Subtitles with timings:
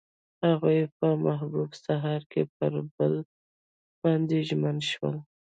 [0.47, 3.13] هغوی په محبوب سهار کې پر بل
[4.01, 5.15] باندې ژمن شول.